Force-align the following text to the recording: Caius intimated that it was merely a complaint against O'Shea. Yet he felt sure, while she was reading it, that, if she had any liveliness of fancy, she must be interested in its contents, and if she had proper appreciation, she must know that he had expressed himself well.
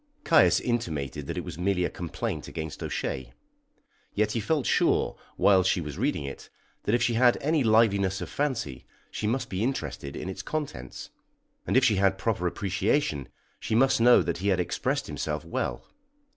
Caius 0.23 0.59
intimated 0.59 1.27
that 1.27 1.37
it 1.37 1.43
was 1.43 1.59
merely 1.59 1.85
a 1.85 1.89
complaint 1.91 2.47
against 2.47 2.81
O'Shea. 2.81 3.33
Yet 4.15 4.31
he 4.31 4.39
felt 4.39 4.65
sure, 4.65 5.15
while 5.37 5.61
she 5.61 5.79
was 5.79 5.99
reading 5.99 6.23
it, 6.23 6.49
that, 6.85 6.95
if 6.95 7.03
she 7.03 7.13
had 7.13 7.37
any 7.39 7.63
liveliness 7.63 8.19
of 8.19 8.27
fancy, 8.27 8.87
she 9.11 9.27
must 9.27 9.47
be 9.47 9.61
interested 9.61 10.15
in 10.15 10.27
its 10.27 10.41
contents, 10.41 11.11
and 11.67 11.77
if 11.77 11.85
she 11.85 11.97
had 11.97 12.17
proper 12.17 12.47
appreciation, 12.47 13.29
she 13.59 13.75
must 13.75 14.01
know 14.01 14.23
that 14.23 14.39
he 14.39 14.47
had 14.47 14.59
expressed 14.59 15.05
himself 15.05 15.45
well. 15.45 15.85